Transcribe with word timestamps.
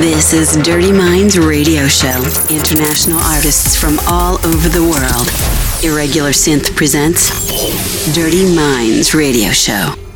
This 0.00 0.32
is 0.32 0.56
Dirty 0.64 0.92
Minds 0.92 1.36
Radio 1.36 1.88
Show. 1.88 2.22
International 2.48 3.18
artists 3.18 3.74
from 3.74 3.98
all 4.06 4.34
over 4.46 4.68
the 4.68 4.80
world. 4.80 5.26
Irregular 5.84 6.30
Synth 6.30 6.76
presents 6.76 7.28
Dirty 8.14 8.54
Minds 8.54 9.12
Radio 9.12 9.50
Show. 9.50 10.07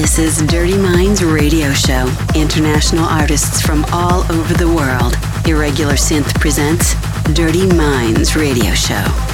This 0.00 0.20
is 0.20 0.38
Dirty 0.46 0.78
Minds 0.78 1.24
Radio 1.24 1.72
Show. 1.72 2.08
International 2.36 3.04
artists 3.04 3.60
from 3.60 3.84
all 3.86 4.20
over 4.30 4.54
the 4.54 4.68
world. 4.68 5.16
Irregular 5.44 5.94
Synth 5.94 6.32
presents 6.38 6.94
Dirty 7.34 7.66
Minds 7.66 8.36
Radio 8.36 8.74
Show. 8.74 9.27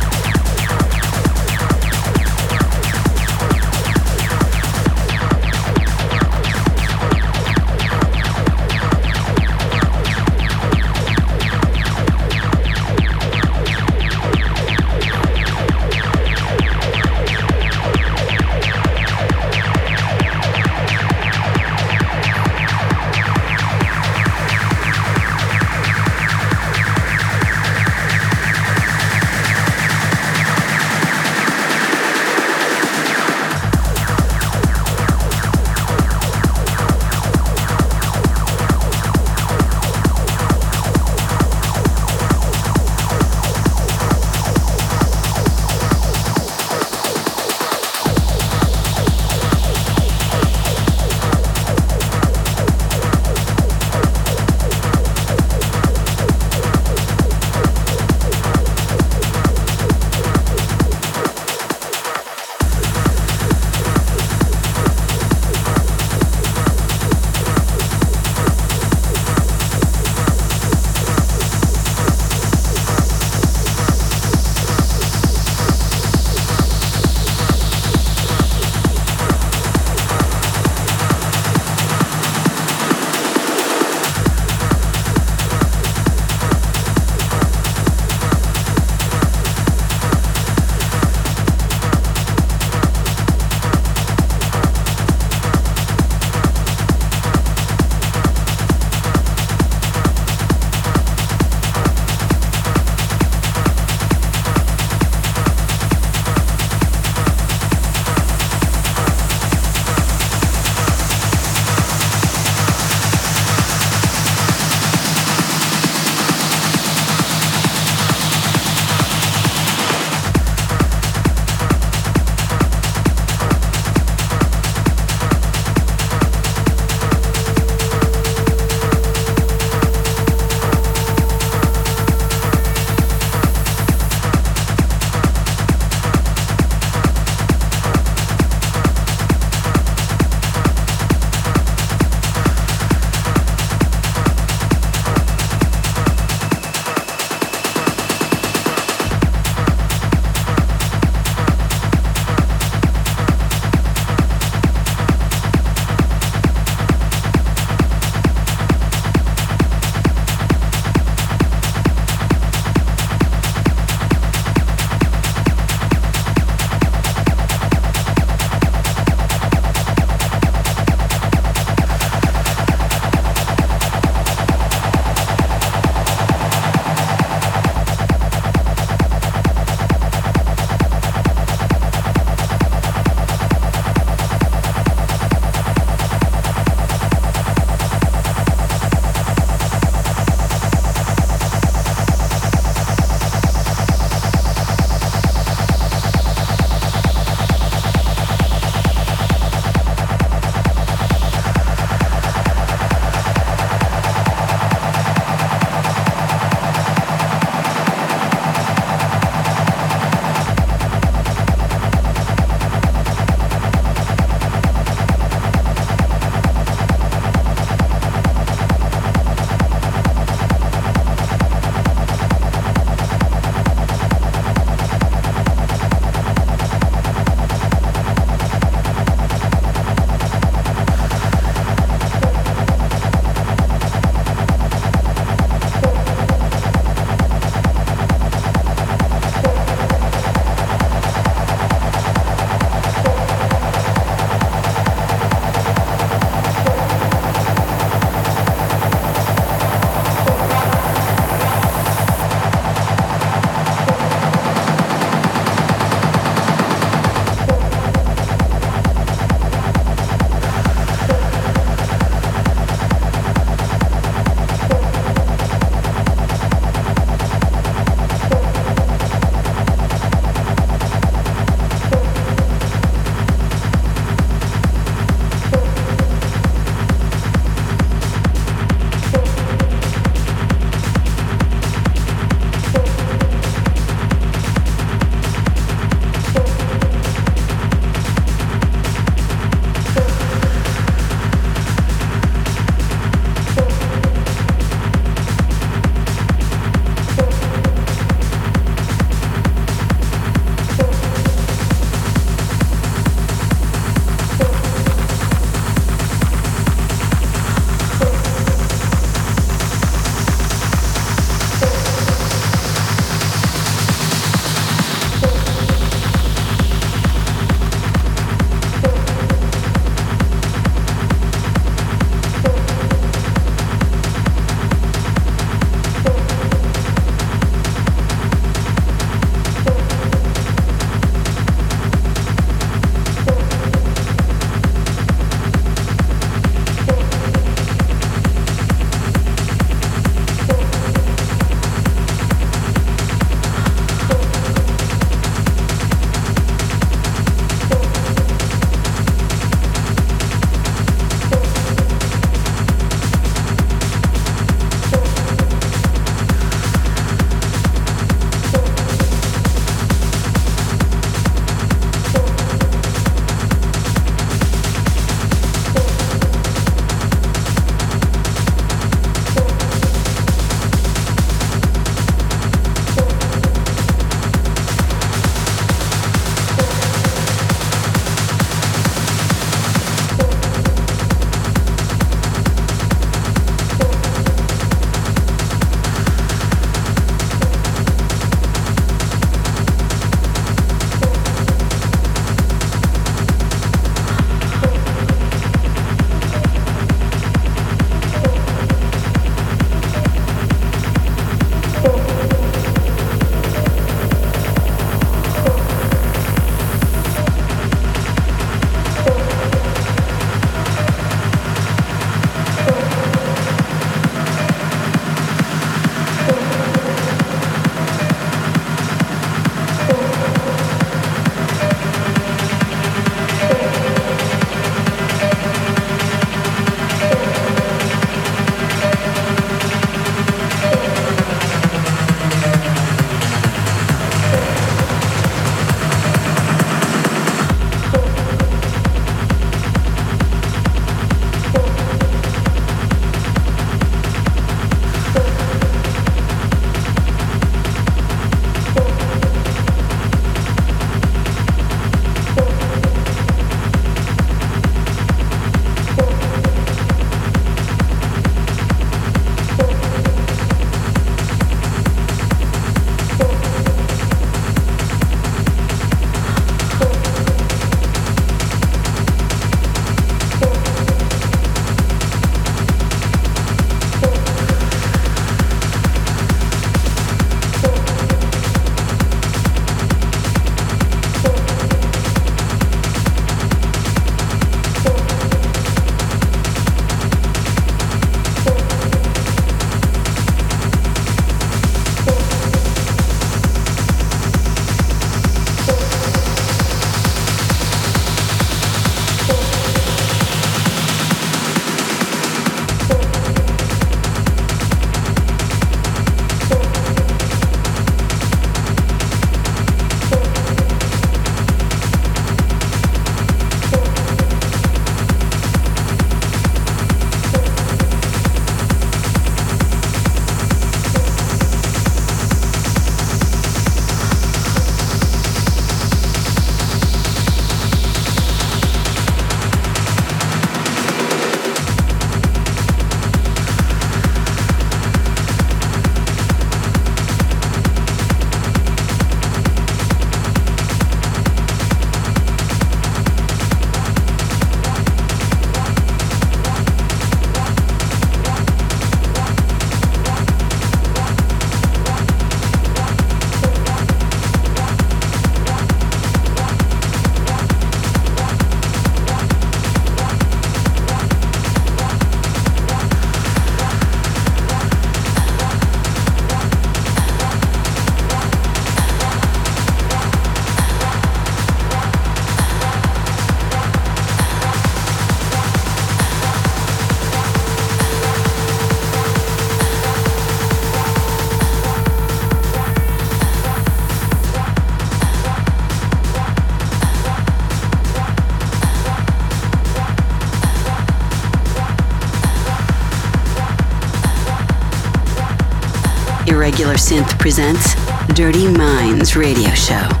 Synth 596.75 597.17
presents 597.19 597.75
Dirty 598.13 598.47
Minds 598.47 599.15
Radio 599.15 599.49
Show. 599.51 600.00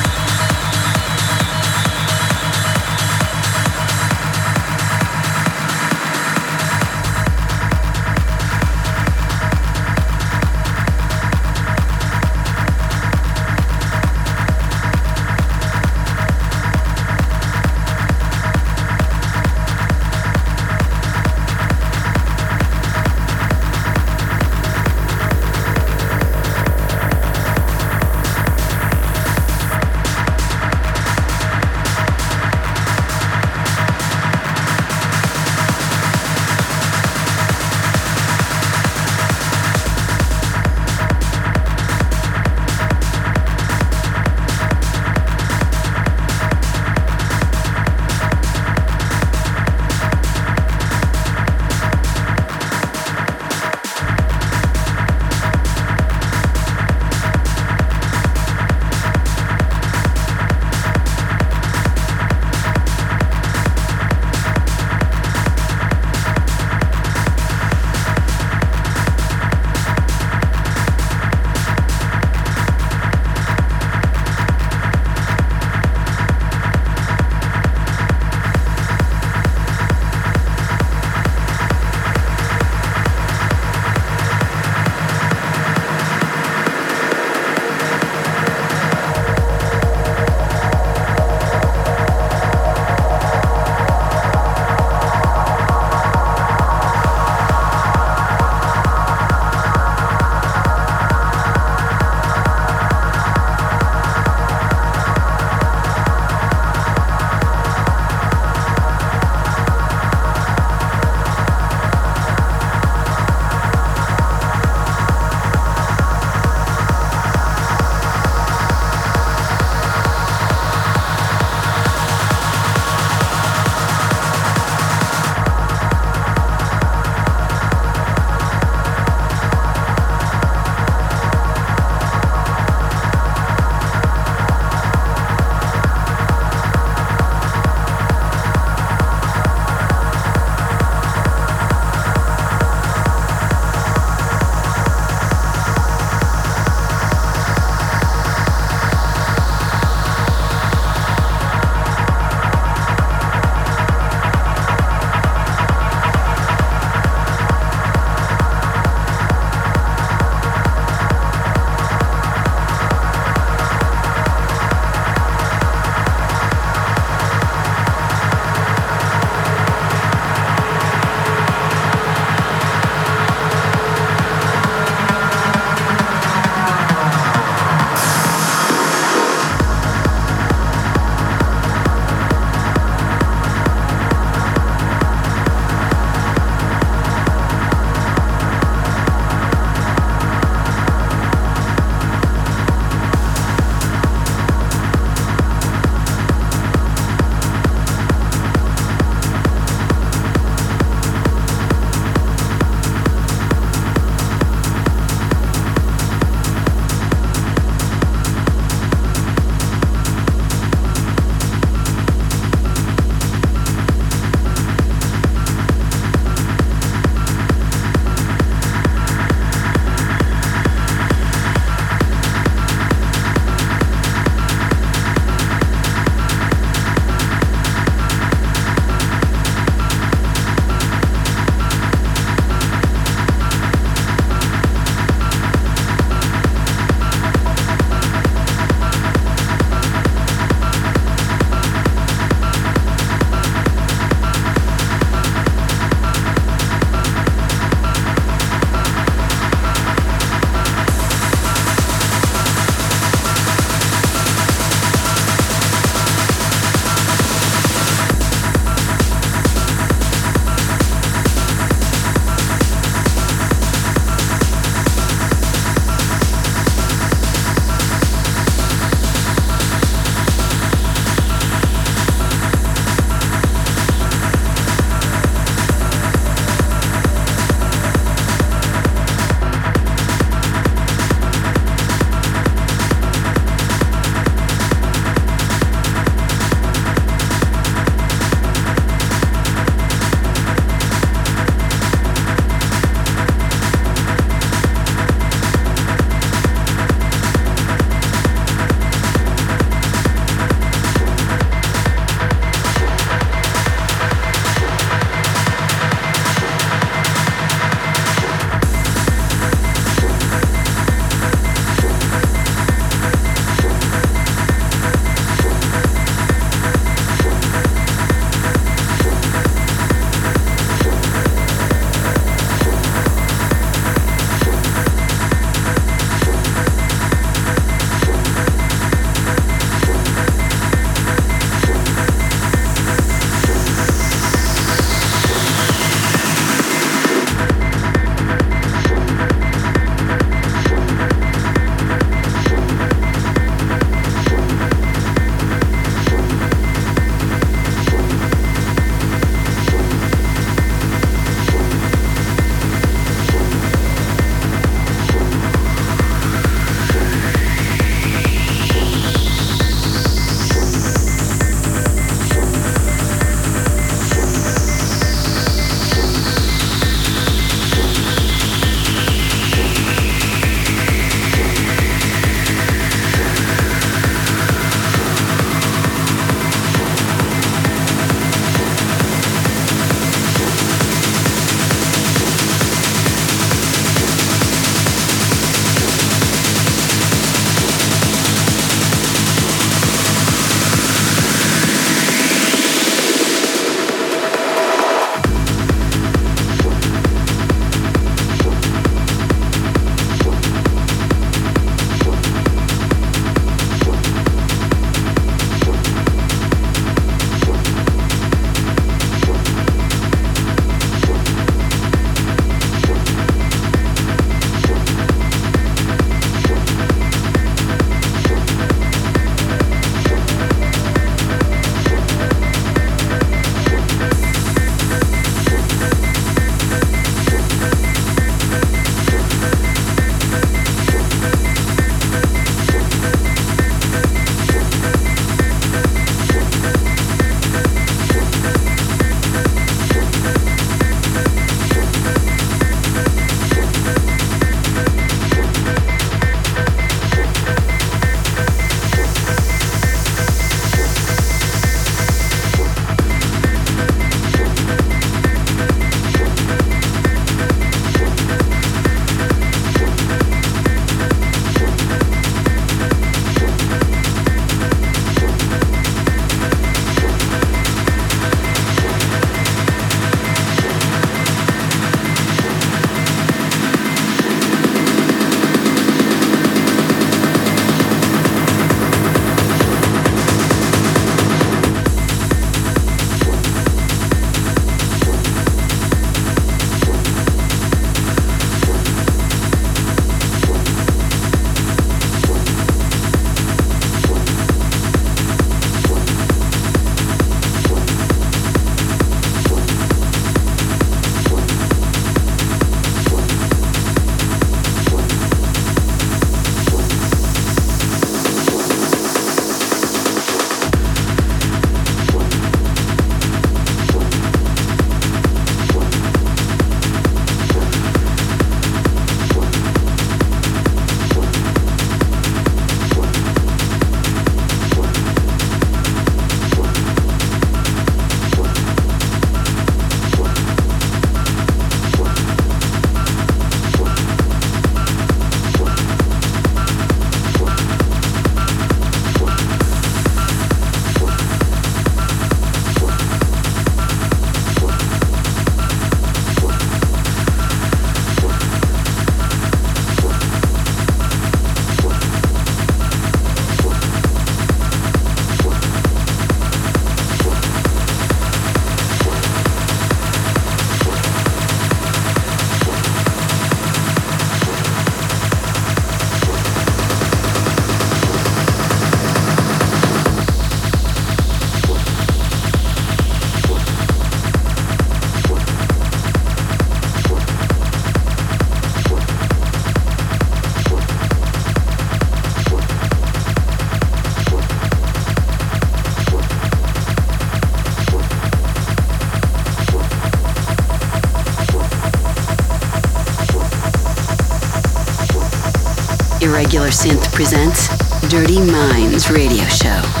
Synth 596.71 597.11
presents 597.11 597.67
Dirty 598.07 598.39
Minds 598.39 599.11
Radio 599.11 599.43
Show. 599.49 600.00